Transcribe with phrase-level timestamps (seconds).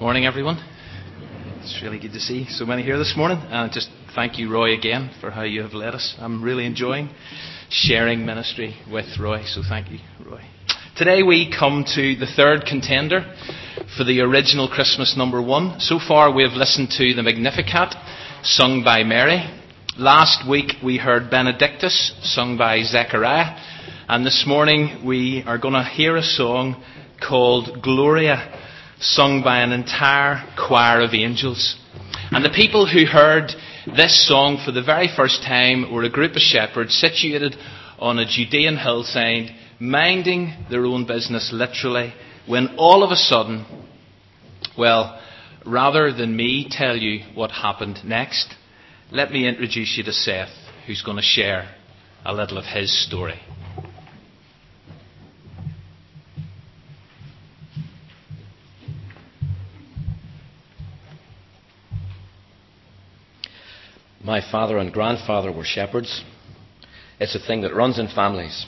[0.00, 0.56] Morning, everyone.
[1.60, 3.38] It's really good to see so many here this morning.
[3.38, 6.16] And just thank you, Roy, again for how you have led us.
[6.18, 7.10] I'm really enjoying
[7.70, 10.42] sharing ministry with Roy, so thank you, Roy.
[10.96, 13.36] Today we come to the third contender
[13.96, 15.78] for the original Christmas number one.
[15.78, 17.94] So far we have listened to the Magnificat,
[18.42, 19.48] sung by Mary.
[19.96, 23.56] Last week we heard Benedictus, sung by Zechariah.
[24.08, 26.82] And this morning we are going to hear a song
[27.20, 28.62] called Gloria
[29.04, 31.76] sung by an entire choir of angels.
[32.30, 33.52] And the people who heard
[33.86, 37.54] this song for the very first time were a group of shepherds situated
[37.98, 42.14] on a Judean hillside, minding their own business literally,
[42.46, 43.66] when all of a sudden,
[44.76, 45.20] well,
[45.66, 48.54] rather than me tell you what happened next,
[49.10, 50.48] let me introduce you to Seth,
[50.86, 51.68] who's going to share
[52.24, 53.40] a little of his story.
[64.24, 66.24] My father and grandfather were shepherds.
[67.20, 68.64] It's a thing that runs in families.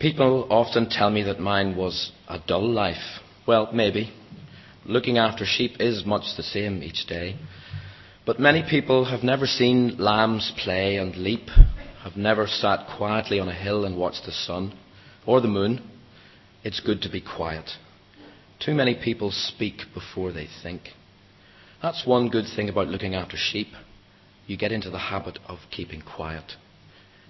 [0.00, 3.20] People often tell me that mine was a dull life.
[3.46, 4.10] Well, maybe.
[4.86, 7.36] Looking after sheep is much the same each day.
[8.24, 11.50] But many people have never seen lambs play and leap,
[12.02, 14.72] have never sat quietly on a hill and watched the sun
[15.26, 15.82] or the moon.
[16.64, 17.68] It's good to be quiet.
[18.58, 20.88] Too many people speak before they think.
[21.82, 23.68] That's one good thing about looking after sheep
[24.52, 26.52] you get into the habit of keeping quiet.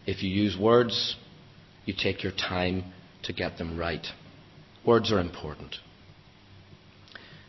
[0.06, 1.14] If you use words,
[1.84, 2.92] you take your time
[3.22, 4.04] to get them right.
[4.84, 5.76] Words are important.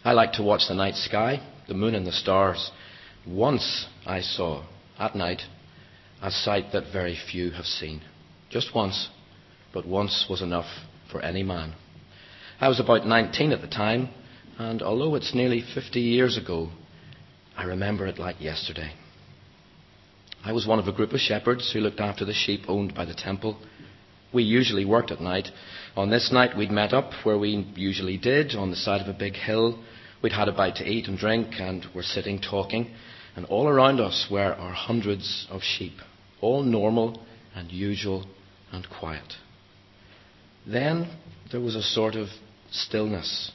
[0.06, 2.70] I like to watch the night sky, the moon and the stars.
[3.26, 4.64] Once I saw,
[5.00, 5.42] at night,
[6.22, 8.02] a sight that very few have seen.
[8.52, 9.10] Just once,
[9.74, 10.70] but once was enough
[11.12, 11.74] for any man.
[12.62, 14.10] I was about 19 at the time,
[14.60, 16.70] and although it's nearly 50 years ago,
[17.58, 18.94] I remember it like yesterday.
[20.46, 23.06] I was one of a group of shepherds who looked after the sheep owned by
[23.06, 23.58] the temple.
[24.34, 25.48] We usually worked at night.
[25.96, 29.18] On this night, we'd met up where we usually did, on the side of a
[29.18, 29.82] big hill.
[30.22, 32.92] We'd had a bite to eat and drink, and were sitting talking.
[33.38, 35.94] And all around us were our hundreds of sheep,
[36.42, 37.24] all normal
[37.56, 38.26] and usual
[38.74, 39.36] and quiet.
[40.68, 41.10] Then
[41.54, 42.28] there was a sort of
[42.70, 43.54] stillness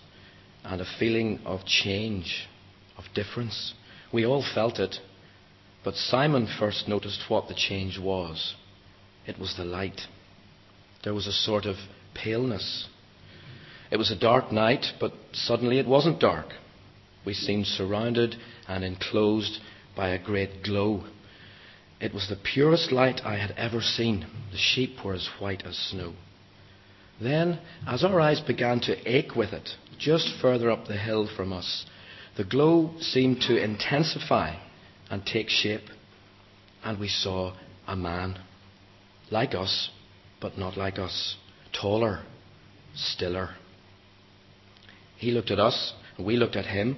[0.65, 2.49] and a feeling of change,
[2.97, 3.75] of difference.
[4.11, 4.97] We all felt it.
[5.85, 8.55] But Simon first noticed what the change was.
[9.27, 10.03] It was the light.
[11.05, 11.77] There was a sort of
[12.15, 12.89] paleness.
[13.91, 16.55] It was a dark night, but suddenly it wasn't dark.
[17.25, 19.61] We seemed surrounded and enclosed
[19.97, 21.05] by a great glow.
[22.01, 24.27] It was the purest light I had ever seen.
[24.51, 26.15] The sheep were as white as snow.
[27.21, 31.53] Then, as our eyes began to ache with it, just further up the hill from
[31.53, 31.85] us,
[32.37, 34.55] the glow seemed to intensify
[35.11, 35.89] and take shape.
[36.85, 37.55] And we saw
[37.87, 38.39] a man
[39.31, 39.91] like us,
[40.41, 41.37] but not like us,
[41.73, 42.23] taller,
[42.95, 43.51] stiller.
[45.17, 46.97] He looked at us, and we looked at him.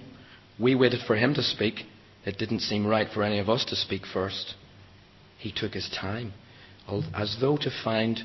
[0.58, 1.84] We waited for him to speak.
[2.24, 4.54] It didn't seem right for any of us to speak first.
[5.38, 6.34] He took his time,
[7.14, 8.20] as though to find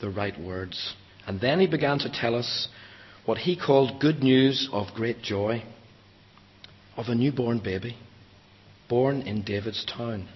[0.00, 0.94] the right words.
[1.26, 2.68] And then he began to tell us
[3.24, 5.64] what he called good news of great joy
[6.96, 7.96] of a newborn baby
[8.90, 10.28] born in David's town,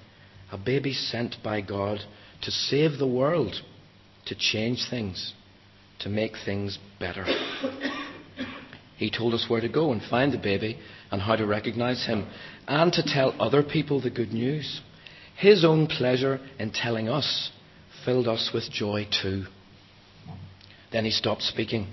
[0.51, 1.99] a baby sent by God
[2.43, 3.57] to save the world,
[4.27, 5.35] to change things,
[5.99, 7.27] to make things better.
[8.97, 10.79] He told us where to go and find the baby
[11.11, 12.29] and how to recognize him
[12.69, 14.81] and to tell other people the good news.
[15.37, 17.51] His own pleasure in telling us
[18.05, 19.47] filled us with joy too.
[20.93, 21.89] Then he stopped speaking,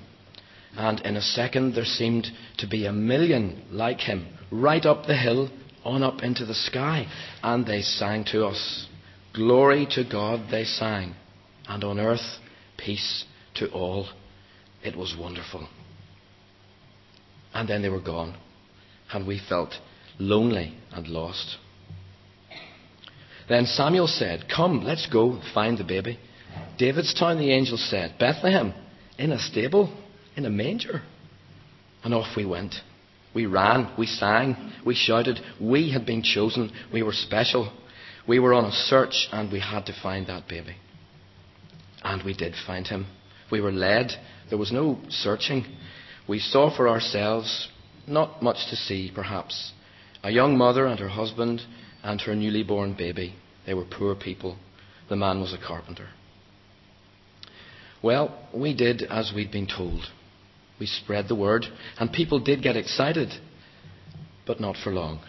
[0.77, 2.27] and in a second there seemed
[2.59, 5.49] to be a million like him right up the hill
[5.83, 7.07] on up into the sky.
[7.43, 8.87] And they sang to us.
[9.33, 11.15] Glory to God, they sang.
[11.67, 12.39] And on earth,
[12.77, 13.25] peace
[13.55, 14.07] to all.
[14.83, 15.67] It was wonderful.
[17.53, 18.37] And then they were gone.
[19.13, 19.73] And we felt
[20.19, 21.57] lonely and lost.
[23.49, 26.19] Then Samuel said, Come, let's go find the baby.
[26.77, 28.73] David's town, the angel said, Bethlehem,
[29.17, 29.93] in a stable,
[30.35, 31.01] in a manger.
[32.03, 32.75] And off we went.
[33.33, 35.39] We ran, we sang, we shouted.
[35.59, 36.71] We had been chosen.
[36.91, 37.71] We were special.
[38.27, 40.75] We were on a search and we had to find that baby.
[42.03, 43.07] And we did find him.
[43.51, 44.11] We were led.
[44.49, 45.65] There was no searching.
[46.27, 47.69] We saw for ourselves,
[48.07, 49.71] not much to see, perhaps,
[50.23, 51.61] a young mother and her husband
[52.03, 53.35] and her newly born baby.
[53.65, 54.57] They were poor people.
[55.09, 56.09] The man was a carpenter.
[58.01, 60.01] Well, we did as we'd been told.
[60.81, 61.67] We spread the word,
[61.99, 63.29] and people did get excited.
[64.47, 65.19] but not for long.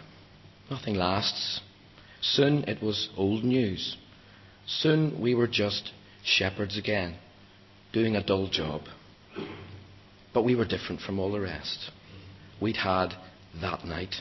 [0.71, 1.61] Nothing lasts.
[2.21, 3.95] Soon it was old news.
[4.65, 5.91] Soon we were just
[6.25, 7.17] shepherds again,
[7.93, 8.81] doing a dull job.
[10.33, 11.91] But we were different from all the rest.
[12.59, 13.13] We'd had
[13.61, 14.15] that night.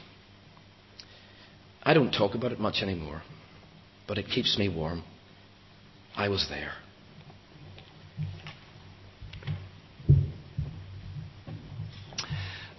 [1.83, 3.23] I don't talk about it much anymore,
[4.07, 5.03] but it keeps me warm.
[6.15, 6.75] I was there.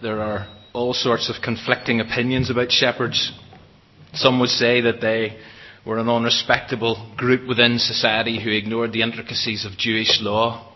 [0.04, 3.32] There are all sorts of conflicting opinions about shepherds.
[4.14, 5.38] Some would say that they
[5.86, 10.74] were an unrespectable group within society who ignored the intricacies of Jewish law.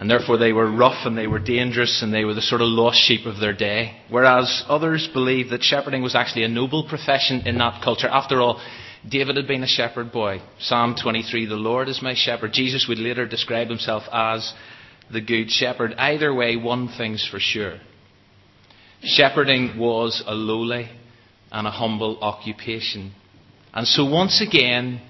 [0.00, 2.68] And therefore they were rough and they were dangerous and they were the sort of
[2.68, 3.98] lost sheep of their day.
[4.08, 8.08] Whereas others believed that shepherding was actually a noble profession in that culture.
[8.08, 8.58] After all,
[9.06, 10.40] David had been a shepherd boy.
[10.60, 12.54] Psalm 23, the Lord is my shepherd.
[12.54, 14.54] Jesus would later describe himself as
[15.12, 15.92] the good shepherd.
[15.98, 17.80] Either way, one thing's for sure.
[19.02, 20.88] Shepherding was a lowly
[21.52, 23.12] and a humble occupation.
[23.72, 25.00] And so once again,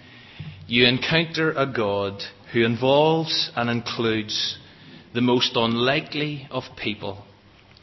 [0.66, 2.22] you encounter a God
[2.52, 4.58] who involves and includes
[5.14, 7.24] the most unlikely of people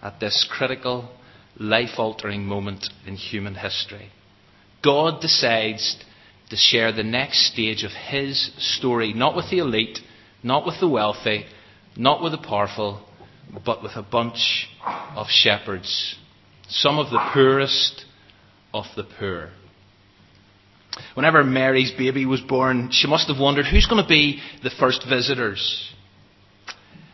[0.01, 1.09] at this critical,
[1.57, 4.09] life altering moment in human history.
[4.83, 6.03] God decides
[6.49, 9.99] to share the next stage of His story, not with the elite,
[10.43, 11.45] not with the wealthy,
[11.95, 13.01] not with the powerful,
[13.65, 14.67] but with a bunch
[15.15, 16.15] of shepherds,
[16.67, 18.05] some of the poorest
[18.73, 19.51] of the poor.
[21.15, 25.05] Whenever Mary's baby was born, she must have wondered who's going to be the first
[25.07, 25.91] visitors.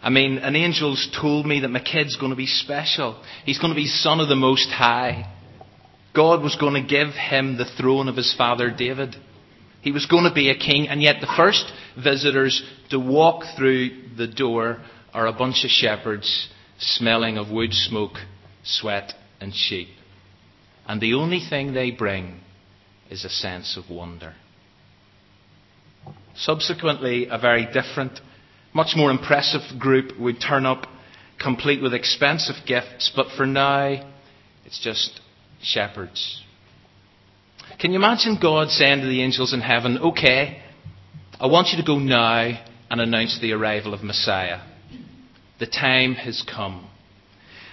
[0.02, 3.22] I mean, an angel's told me that my kid's going to be special.
[3.46, 5.34] He's going to be son of the Most High.
[6.16, 9.16] God was going to give him the throne of his father David.
[9.82, 11.72] He was going to be a king, and yet the first
[12.02, 14.80] visitors to walk through the door
[15.14, 18.18] are a bunch of shepherds smelling of wood smoke,
[18.64, 19.90] sweat, and sheep.
[20.88, 22.40] And the only thing they bring
[23.10, 24.34] is a sense of wonder.
[26.36, 28.20] Subsequently, a very different,
[28.74, 30.88] much more impressive group would turn up
[31.40, 34.12] complete with expensive gifts, but for now,
[34.66, 35.22] it's just
[35.62, 36.44] shepherds.
[37.80, 40.62] Can you imagine God saying to the angels in heaven, Okay,
[41.40, 42.60] I want you to go now
[42.90, 44.60] and announce the arrival of Messiah?
[45.60, 46.90] The time has come.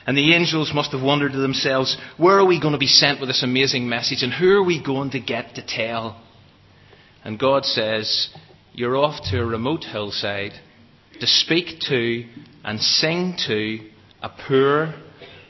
[0.06, 3.18] And the angels must have wondered to themselves, where are we going to be sent
[3.18, 6.20] with this amazing message and who are we going to get to tell?
[7.24, 8.28] And God says,
[8.72, 10.52] You're off to a remote hillside
[11.18, 12.24] to speak to
[12.64, 13.78] and sing to
[14.22, 14.94] a poor,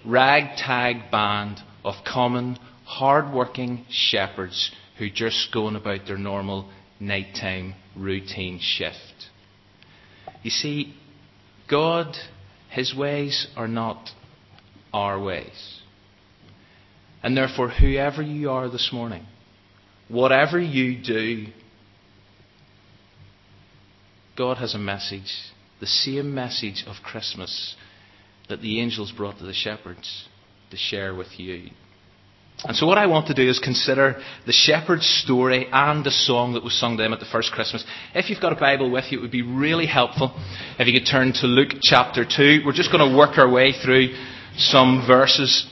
[0.07, 9.29] ragtag band of common, hard-working shepherds who just going about their normal nighttime routine shift.
[10.43, 10.95] You see,
[11.69, 12.17] God,
[12.71, 14.11] His ways are not
[14.93, 15.81] our ways.
[17.23, 19.27] And therefore, whoever you are this morning,
[20.09, 21.47] whatever you do,
[24.37, 25.33] God has a message,
[25.81, 27.75] the same message of Christmas
[28.49, 30.29] that the angels brought to the shepherds
[30.71, 31.71] to share with you.
[32.67, 36.55] And so, what I want to do is consider the shepherd's story and the song
[36.55, 37.85] that was sung to them at the first Christmas.
[38.13, 40.35] If you've got a Bible with you, it would be really helpful
[40.77, 42.63] if you could turn to Luke chapter 2.
[42.67, 44.09] We're just going to work our way through
[44.57, 45.65] some verses.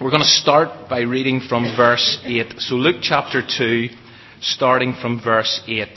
[0.00, 2.54] We're going to start by reading from verse 8.
[2.56, 3.88] So, Luke chapter 2,
[4.40, 5.88] starting from verse 8.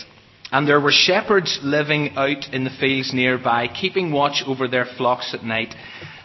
[0.52, 5.34] And there were shepherds living out in the fields nearby, keeping watch over their flocks
[5.34, 5.74] at night.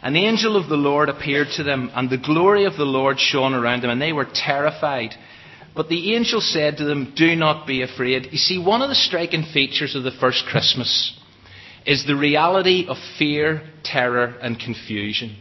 [0.02, 3.54] An angel of the Lord appeared to them, and the glory of the Lord shone
[3.54, 5.14] around them, and they were terrified.
[5.74, 8.28] But the angel said to them, Do not be afraid.
[8.30, 11.18] You see, one of the striking features of the first Christmas
[11.86, 15.36] is the reality of fear, terror, and confusion.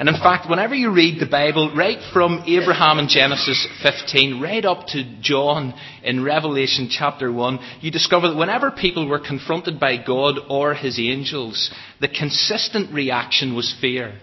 [0.00, 4.64] And in fact, whenever you read the Bible, right from Abraham in Genesis 15, right
[4.64, 10.02] up to John in Revelation chapter 1, you discover that whenever people were confronted by
[10.02, 14.18] God or his angels, the consistent reaction was fear.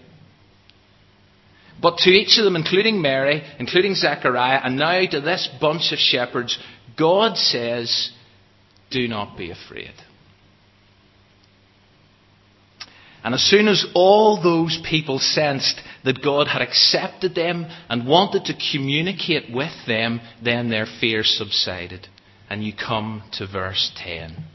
[1.80, 6.00] But to each of them, including Mary, including Zechariah, and now to this bunch of
[6.00, 6.58] shepherds,
[6.98, 8.10] God says,
[8.90, 9.94] Do not be afraid.
[13.24, 18.46] And as soon as all those people sensed that God had accepted them and wanted
[18.46, 22.08] to communicate with them, then their fear subsided.
[22.50, 24.46] And you come to verse 10.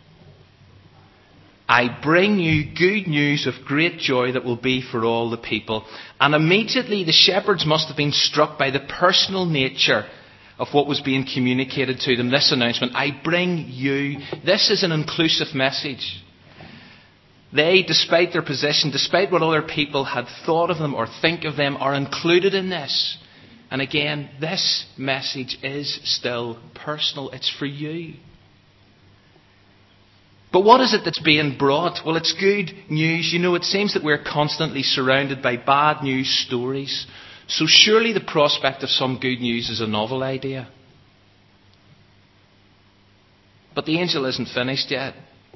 [1.68, 5.84] I bring you good news of great joy that will be for all the people.
[6.20, 10.04] And immediately the shepherds must have been struck by the personal nature
[10.58, 12.30] of what was being communicated to them.
[12.30, 14.18] This announcement, I bring you.
[14.44, 16.22] This is an inclusive message.
[17.54, 21.56] They, despite their position, despite what other people had thought of them or think of
[21.56, 23.18] them, are included in this.
[23.70, 27.30] And again, this message is still personal.
[27.30, 28.14] It's for you.
[30.52, 32.04] But what is it that's being brought?
[32.04, 33.32] Well, it's good news.
[33.32, 37.06] You know, it seems that we're constantly surrounded by bad news stories.
[37.48, 40.68] So surely the prospect of some good news is a novel idea.
[43.74, 45.14] But the angel isn't finished yet.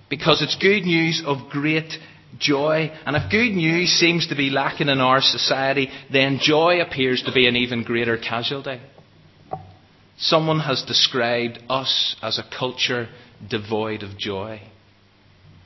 [0.09, 1.93] Because it's good news of great
[2.39, 2.93] joy.
[3.05, 7.33] And if good news seems to be lacking in our society, then joy appears to
[7.33, 8.81] be an even greater casualty.
[10.19, 13.09] Someone has described us as a culture
[13.49, 14.63] devoid of joy.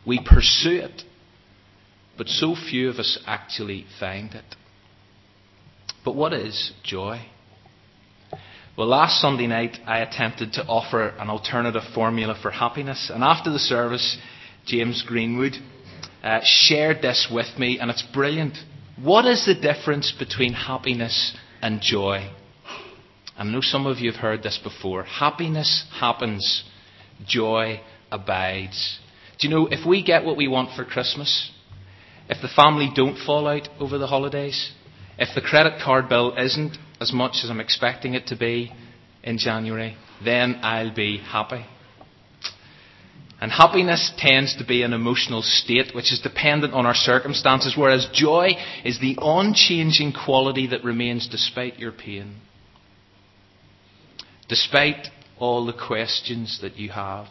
[0.06, 1.02] We pursue it,
[2.16, 4.56] but so few of us actually find it.
[6.04, 7.26] But what is joy?
[8.80, 13.50] Well, last Sunday night I attempted to offer an alternative formula for happiness, and after
[13.50, 14.16] the service,
[14.64, 15.52] James Greenwood
[16.24, 18.56] uh, shared this with me, and it's brilliant.
[18.96, 22.30] What is the difference between happiness and joy?
[23.36, 25.02] I know some of you have heard this before.
[25.02, 26.64] Happiness happens,
[27.26, 28.98] joy abides.
[29.38, 31.50] Do you know, if we get what we want for Christmas,
[32.30, 34.72] if the family don't fall out over the holidays,
[35.18, 38.72] if the credit card bill isn't as much as I'm expecting it to be
[39.22, 41.64] in January, then I'll be happy.
[43.40, 48.06] And happiness tends to be an emotional state which is dependent on our circumstances, whereas
[48.12, 48.50] joy
[48.84, 52.36] is the unchanging quality that remains despite your pain.
[54.46, 57.28] Despite all the questions that you have.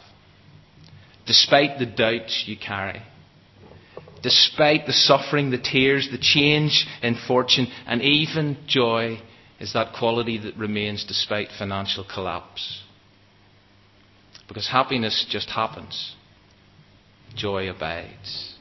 [1.27, 3.03] Despite the doubts you carry.
[4.23, 9.21] Despite the suffering, the tears, the change in fortune, and even joy
[9.59, 12.83] is that quality that remains despite financial collapse.
[14.47, 16.15] Because happiness just happens,
[17.35, 18.55] joy abides.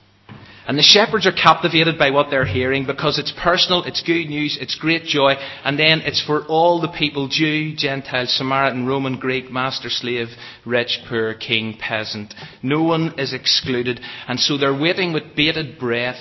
[0.66, 4.58] And the shepherds are captivated by what they're hearing because it's personal, it's good news,
[4.60, 5.32] it's great joy,
[5.64, 10.28] and then it's for all the people Jew, Gentile, Samaritan, Roman, Greek, master, slave,
[10.66, 12.34] rich, poor, king, peasant.
[12.62, 13.98] No one is excluded.
[14.28, 16.20] And so they're waiting with bated breath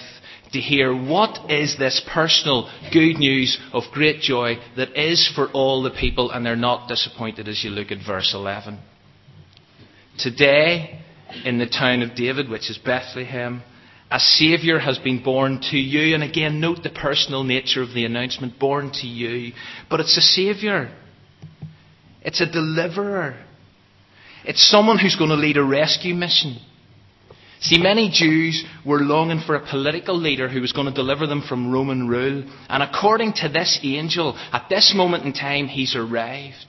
[0.53, 5.83] to hear what is this personal good news of great joy that is for all
[5.83, 8.79] the people, and they're not disappointed as you look at verse 11.
[10.17, 11.01] Today,
[11.43, 13.61] in the town of David, which is Bethlehem,
[14.09, 16.15] a Saviour has been born to you.
[16.15, 19.53] And again, note the personal nature of the announcement born to you.
[19.89, 20.89] But it's a Saviour,
[22.21, 23.37] it's a deliverer,
[24.45, 26.57] it's someone who's going to lead a rescue mission.
[27.59, 31.41] See, many Jews were longing for a political leader who was going to deliver them
[31.41, 32.43] from Roman rule.
[32.69, 36.65] And according to this angel, at this moment in time, he's arrived.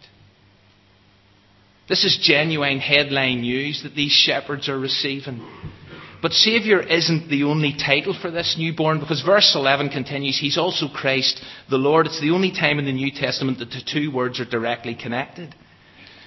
[1.88, 5.46] This is genuine headline news that these shepherds are receiving.
[6.20, 10.88] But Saviour isn't the only title for this newborn because verse 11 continues, He's also
[10.88, 12.06] Christ the Lord.
[12.06, 15.54] It's the only time in the New Testament that the two words are directly connected.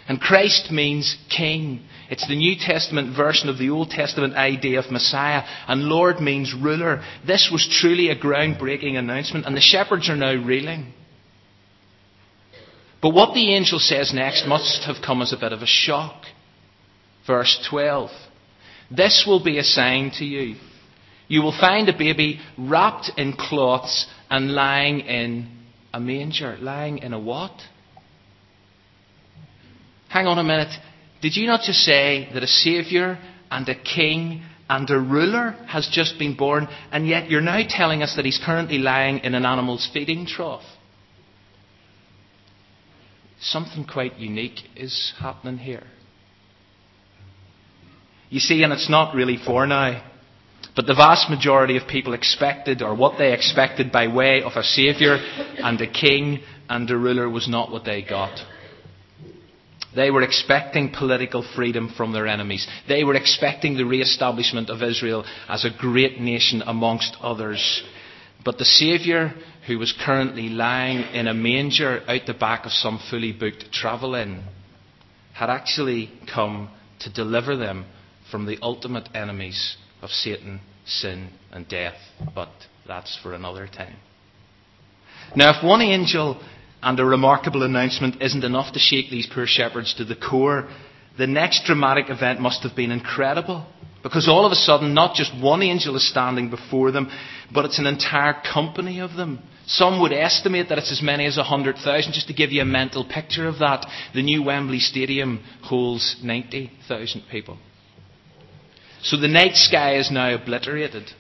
[0.07, 1.81] And Christ means King.
[2.09, 5.43] It's the New Testament version of the Old Testament idea of Messiah.
[5.67, 7.03] And Lord means ruler.
[7.25, 10.93] This was truly a groundbreaking announcement, and the shepherds are now reeling.
[13.01, 16.25] But what the angel says next must have come as a bit of a shock.
[17.25, 18.11] Verse 12
[18.89, 20.55] This will be a sign to you.
[21.27, 25.49] You will find a baby wrapped in cloths and lying in
[25.93, 26.57] a manger.
[26.59, 27.53] Lying in a what?
[30.11, 30.73] Hang on a minute.
[31.21, 33.17] Did you not just say that a Saviour
[33.49, 38.03] and a King and a ruler has just been born, and yet you're now telling
[38.03, 40.63] us that he's currently lying in an animal's feeding trough?
[43.41, 45.83] something quite unique is happening here.
[48.29, 50.07] You see, and it's not really for now,
[50.75, 54.63] but the vast majority of people expected, or what they expected by way of a
[54.63, 55.17] Saviour
[55.57, 56.39] and a King
[56.69, 58.39] and a ruler, was not what they got.
[59.95, 62.67] They were expecting political freedom from their enemies.
[62.87, 67.83] They were expecting the re establishment of Israel as a great nation amongst others.
[68.43, 69.33] But the Saviour,
[69.67, 74.15] who was currently lying in a manger out the back of some fully booked travel
[74.15, 74.43] inn,
[75.33, 76.69] had actually come
[76.99, 77.85] to deliver them
[78.31, 81.97] from the ultimate enemies of Satan, sin, and death.
[82.33, 82.49] But
[82.87, 83.95] that's for another time.
[85.35, 86.41] Now, if one angel
[86.81, 90.67] and a remarkable announcement isn't enough to shake these poor shepherds to the core,
[91.17, 93.65] the next dramatic event must have been incredible.
[94.03, 97.11] Because all of a sudden, not just one angel is standing before them,
[97.53, 99.39] but it's an entire company of them.
[99.67, 102.11] Some would estimate that it's as many as 100,000.
[102.11, 107.23] Just to give you a mental picture of that, the new Wembley Stadium holds 90,000
[107.29, 107.59] people.
[109.03, 111.11] So the night sky is now obliterated.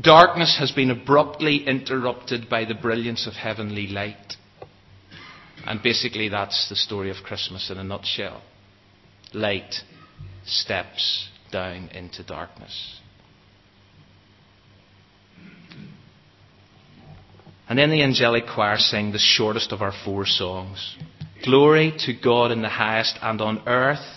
[0.00, 4.34] Darkness has been abruptly interrupted by the brilliance of heavenly light.
[5.64, 8.42] And basically, that's the story of Christmas in a nutshell.
[9.32, 9.74] Light
[10.44, 13.00] steps down into darkness.
[17.68, 20.96] And then the angelic choir sang the shortest of our four songs.
[21.44, 24.15] Glory to God in the highest, and on earth,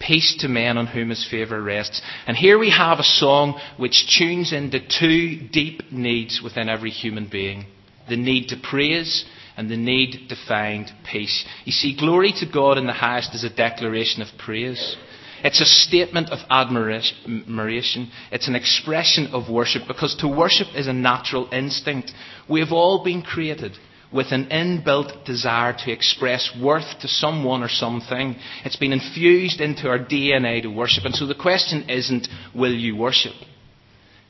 [0.00, 2.02] peace to men on whom his favour rests.
[2.26, 7.28] And here we have a song which tunes into two deep needs within every human
[7.28, 7.66] being
[8.08, 9.24] the need to praise
[9.56, 11.44] and the need to find peace.
[11.64, 14.96] You see, glory to God in the highest is a declaration of praise.
[15.42, 18.10] It's a statement of admiration.
[18.30, 22.12] It's an expression of worship because to worship is a natural instinct.
[22.48, 23.78] We have all been created
[24.12, 28.36] with an inbuilt desire to express worth to someone or something.
[28.64, 31.04] It's been infused into our DNA to worship.
[31.04, 33.34] And so the question isn't, will you worship?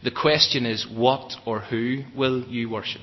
[0.02, 3.02] The question is, what or who will you worship?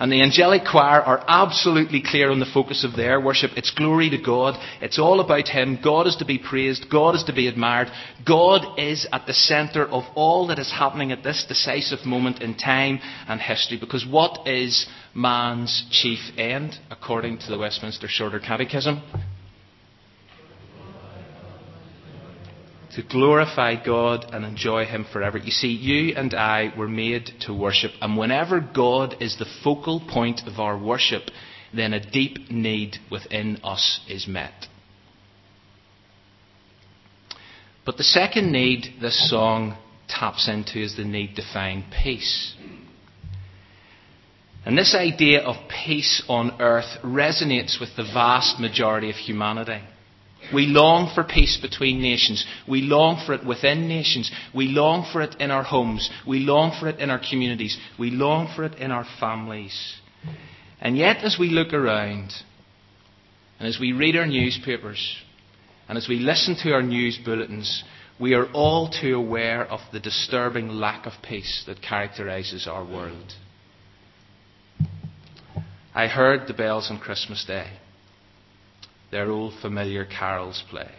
[0.00, 3.50] And the angelic choir are absolutely clear on the focus of their worship.
[3.56, 4.54] It's glory to God.
[4.80, 5.78] It's all about Him.
[5.84, 6.86] God is to be praised.
[6.90, 7.88] God is to be admired.
[8.26, 12.56] God is at the centre of all that is happening at this decisive moment in
[12.56, 12.98] time
[13.28, 13.76] and history.
[13.78, 19.02] Because what is man's chief end, according to the Westminster Shorter Catechism?
[22.94, 25.38] to glorify God and enjoy Him forever.
[25.38, 30.00] You see, you and I were made to worship, and whenever God is the focal
[30.00, 31.30] point of our worship,
[31.72, 34.66] then a deep need within us is met.
[37.86, 39.76] But the second need this song
[40.08, 42.54] taps into is the need to find peace.
[44.64, 49.80] And this idea of peace on earth resonates with the vast majority of humanity.
[50.52, 52.44] We long for peace between nations.
[52.68, 54.30] We long for it within nations.
[54.54, 56.10] We long for it in our homes.
[56.26, 57.78] We long for it in our communities.
[57.98, 59.96] We long for it in our families.
[60.80, 62.32] And yet, as we look around,
[63.58, 65.16] and as we read our newspapers,
[65.88, 67.84] and as we listen to our news bulletins,
[68.18, 73.34] we are all too aware of the disturbing lack of peace that characterises our world.
[75.94, 77.68] I heard the bells on Christmas Day
[79.10, 80.90] their old familiar carols play.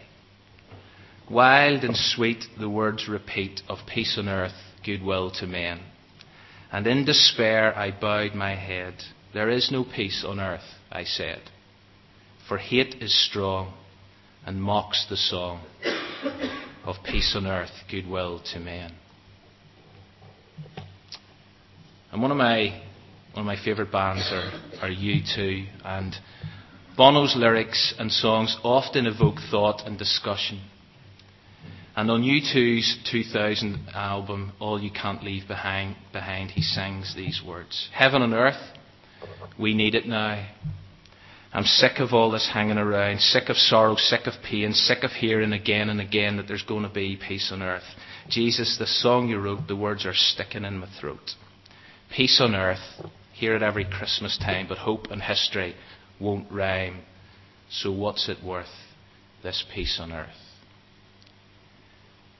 [1.30, 4.52] Wild and sweet the words repeat of peace on earth,
[4.84, 5.80] goodwill to men.
[6.70, 8.94] And in despair I bowed my head.
[9.32, 11.40] There is no peace on earth, I said.
[12.48, 13.72] For hate is strong
[14.44, 15.62] and mocks the song
[16.84, 18.92] of peace on earth, goodwill to men.
[22.10, 22.82] And one of my
[23.32, 24.50] one of my favourite bands are,
[24.82, 26.14] are U2 and
[26.96, 30.60] Bono's lyrics and songs often evoke thought and discussion.
[31.96, 37.88] And on U2's 2000 album, All You Can't Leave Behind, behind, he sings these words
[37.94, 38.60] Heaven and earth,
[39.58, 40.48] we need it now.
[41.54, 45.10] I'm sick of all this hanging around, sick of sorrow, sick of pain, sick of
[45.10, 47.82] hearing again and again that there's going to be peace on earth.
[48.28, 51.32] Jesus, the song you wrote, the words are sticking in my throat.
[52.14, 53.02] Peace on earth,
[53.42, 55.74] hear it every Christmas time, but hope and history
[56.20, 57.00] won't rhyme.
[57.68, 58.70] So what's it worth,
[59.42, 60.28] this peace on earth?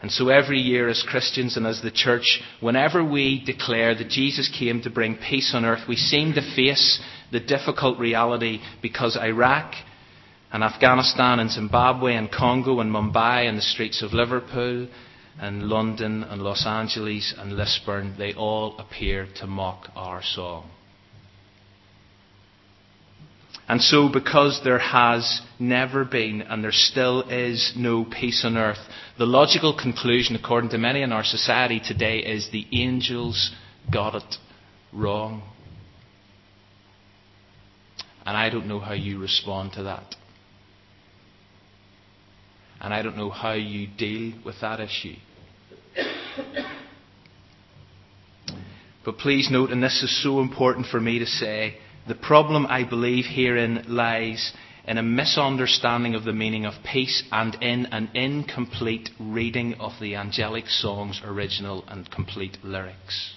[0.01, 4.49] And so every year as Christians and as the church, whenever we declare that Jesus
[4.57, 9.75] came to bring peace on earth, we seem to face the difficult reality because Iraq
[10.53, 14.87] and Afghanistan and Zimbabwe and Congo and Mumbai and the streets of Liverpool
[15.41, 20.71] and London and Los Angeles and Lisburn, they all appear to mock our song.
[23.73, 28.77] And so, because there has never been and there still is no peace on earth,
[29.17, 33.51] the logical conclusion, according to many in our society today, is the angels
[33.91, 34.37] got it
[34.93, 35.43] wrong.
[38.27, 40.17] And I don't know how you respond to that.
[42.79, 45.17] And I don't know how you deal with that issue.
[49.03, 52.85] But please note, and this is so important for me to say, the problem, I
[52.85, 54.53] believe, herein lies
[54.85, 60.17] in a misunderstanding of the meaning of peace and in an incomplete reading of the
[60.17, 63.35] angelic song's original and complete lyrics.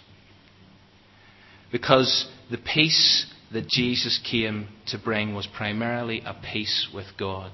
[1.71, 7.51] Because the peace that Jesus came to bring was primarily a peace with God.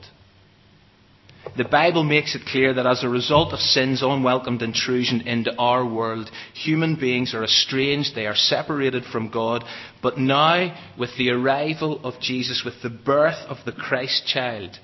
[1.57, 5.85] The Bible makes it clear that as a result of sin's unwelcomed intrusion into our
[5.85, 9.63] world, human beings are estranged, they are separated from God.
[10.03, 14.77] But now, with the arrival of Jesus, with the birth of the Christ child,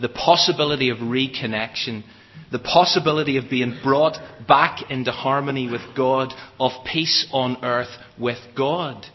[0.00, 2.02] the possibility of reconnection,
[2.50, 8.38] the possibility of being brought back into harmony with God, of peace on earth with
[8.56, 9.06] God.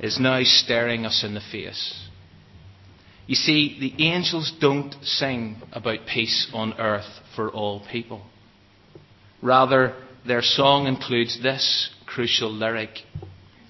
[0.00, 2.09] is now staring us in the face.
[3.30, 8.22] You see, the angels don't sing about peace on earth for all people.
[9.40, 9.94] Rather,
[10.26, 12.90] their song includes this crucial lyric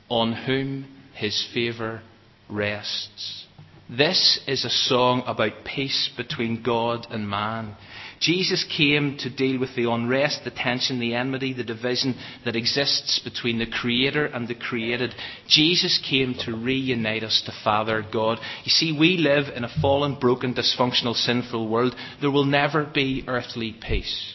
[0.09, 2.01] On whom his favour
[2.49, 3.45] rests.
[3.87, 7.77] This is a song about peace between God and man.
[8.21, 13.19] Jesus came to deal with the unrest, the tension, the enmity, the division that exists
[13.19, 15.15] between the Creator and the created.
[15.49, 18.39] Jesus came to reunite us to Father God.
[18.65, 21.97] You see, we live in a fallen, broken, dysfunctional, sinful world.
[22.21, 24.35] There will never be earthly peace.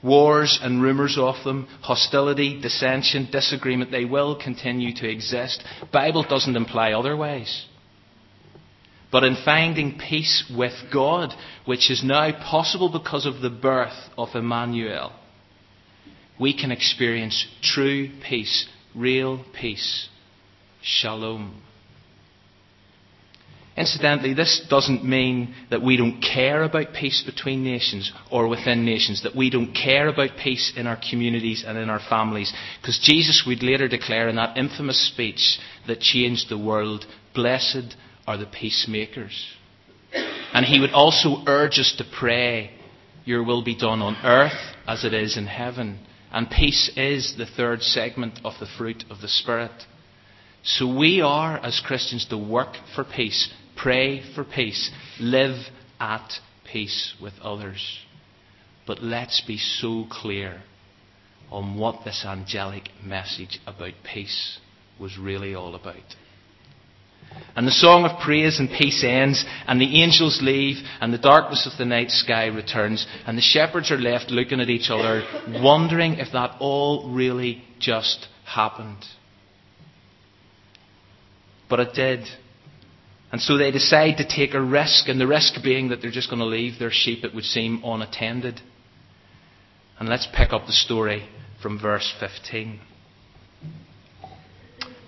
[0.00, 5.64] Wars and rumours of them, hostility, dissension, disagreement, they will continue to exist.
[5.92, 7.66] Bible doesn't imply otherwise
[9.12, 14.28] but in finding peace with God, which is now possible because of the birth of
[14.34, 15.12] Emmanuel,
[16.38, 20.08] we can experience true peace, real peace,
[20.80, 21.62] shalom.
[23.76, 29.22] Incidentally, this doesn't mean that we don't care about peace between nations or within nations,
[29.22, 32.52] that we don't care about peace in our communities and in our families.
[32.80, 37.94] Because Jesus would later declare in that infamous speech that changed the world, Blessed
[38.30, 39.48] are the peacemakers.
[40.54, 42.70] And he would also urge us to pray,
[43.24, 45.98] Your will be done on earth as it is in heaven.
[46.30, 49.72] And peace is the third segment of the fruit of the Spirit.
[50.62, 55.66] So we are, as Christians, to work for peace, pray for peace, live
[55.98, 56.30] at
[56.72, 57.98] peace with others.
[58.86, 60.62] But let's be so clear
[61.50, 64.60] on what this angelic message about peace
[65.00, 66.14] was really all about.
[67.56, 71.68] And the song of praise and peace ends, and the angels leave, and the darkness
[71.70, 75.24] of the night sky returns, and the shepherds are left looking at each other,
[75.62, 79.04] wondering if that all really just happened.
[81.68, 82.26] But it did.
[83.32, 86.30] And so they decide to take a risk, and the risk being that they're just
[86.30, 88.60] going to leave their sheep, it would seem, unattended.
[89.98, 91.28] And let's pick up the story
[91.62, 92.80] from verse 15.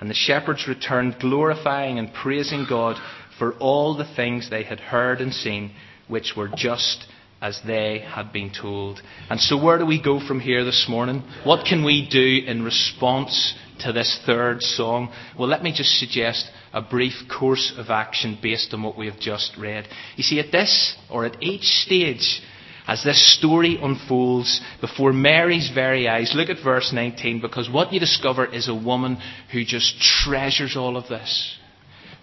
[0.00, 2.96] And the shepherds returned, glorifying and praising God
[3.38, 5.72] for all the things they had heard and seen,
[6.08, 7.06] which were just
[7.40, 9.00] as they had been told.
[9.30, 11.22] And so, where do we go from here this morning?
[11.44, 15.12] What can we do in response to this third song?
[15.38, 19.18] Well, let me just suggest a brief course of action based on what we have
[19.18, 19.88] just read.
[20.16, 22.42] You see, at this, or at each stage
[22.90, 26.32] as this story unfolds before Mary's very eyes.
[26.34, 29.16] Look at verse 19, because what you discover is a woman
[29.52, 31.56] who just treasures all of this,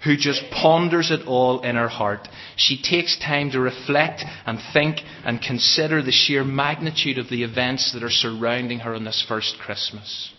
[0.03, 2.27] who just ponders it all in her heart.
[2.58, 7.93] She takes time to reflect and think and consider the sheer magnitude of the events
[7.93, 10.34] that are surrounding her on this first Christmas.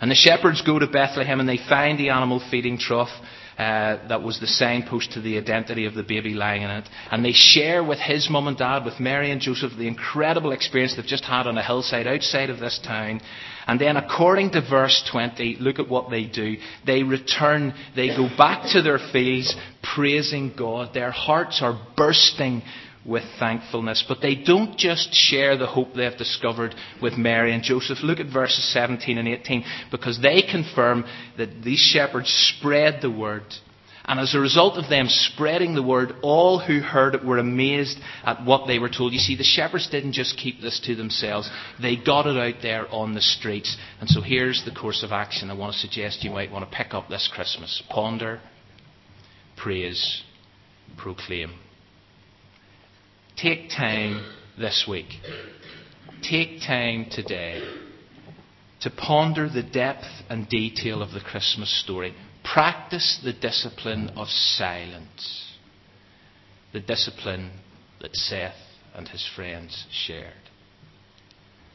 [0.00, 3.10] And the shepherds go to Bethlehem and they find the animal feeding trough
[3.58, 6.88] uh, that was the signpost to the identity of the baby lying in it.
[7.10, 10.96] And they share with his mum and dad, with Mary and Joseph, the incredible experience
[10.96, 13.20] they've just had on a hillside outside of this town.
[13.66, 16.56] And then, according to verse 20, look at what they do.
[16.84, 19.54] They return, they go back to their fields
[19.94, 20.94] praising God.
[20.94, 22.62] Their hearts are bursting
[23.04, 24.04] with thankfulness.
[24.06, 27.98] But they don't just share the hope they've discovered with Mary and Joseph.
[28.02, 31.04] Look at verses 17 and 18, because they confirm
[31.38, 33.44] that these shepherds spread the word.
[34.04, 37.98] And as a result of them spreading the word, all who heard it were amazed
[38.24, 39.12] at what they were told.
[39.12, 41.48] You see, the shepherds didn't just keep this to themselves,
[41.80, 43.76] they got it out there on the streets.
[44.00, 46.76] And so here's the course of action I want to suggest you might want to
[46.76, 48.40] pick up this Christmas ponder,
[49.56, 50.22] praise,
[50.96, 51.52] proclaim.
[53.36, 54.24] Take time
[54.58, 55.08] this week.
[56.22, 57.62] Take time today
[58.80, 62.14] to ponder the depth and detail of the Christmas story.
[62.44, 65.54] Practice the discipline of silence,
[66.72, 67.50] the discipline
[68.00, 68.54] that Seth
[68.94, 70.50] and his friends shared.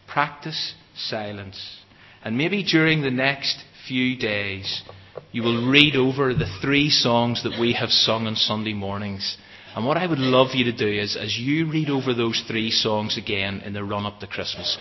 [0.08, 1.80] Practice silence.
[2.24, 4.84] And maybe during the next few days,
[5.32, 9.38] you will read over the three songs that we have sung on Sunday mornings
[9.78, 12.72] and what I would love you to do is, as you read over those three
[12.72, 14.76] songs again in the run up to Christmas,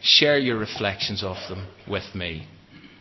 [0.00, 2.46] share your reflections of them with me,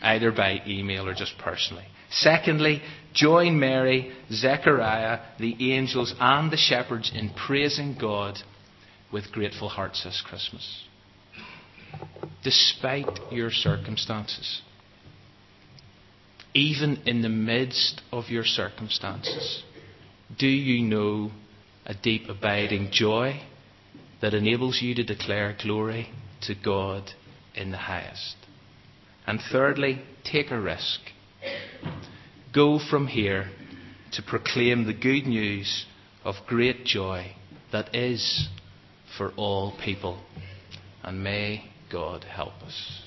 [0.02, 1.86] either by email or just personally.
[2.10, 2.82] Secondly,
[3.14, 8.40] join Mary, Zechariah, the angels, and the shepherds in praising God
[9.12, 10.84] with grateful hearts this Christmas.
[12.44, 14.64] Despite your circumstances,
[16.56, 19.62] even in the midst of your circumstances,
[20.38, 21.32] do you know
[21.86, 23.42] a deep, abiding joy
[24.22, 26.10] that enables you to declare glory
[26.42, 27.12] to God
[27.56, 28.36] in the highest?
[29.28, 31.00] And thirdly, take a risk.
[32.54, 33.50] Go from here
[34.14, 35.86] to proclaim the good news
[36.24, 37.36] of great joy
[37.72, 38.48] that is
[39.18, 40.22] for all people.
[41.04, 43.02] And may God help us.